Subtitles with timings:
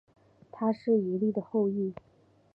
[0.51, 1.93] 他是以利的后裔。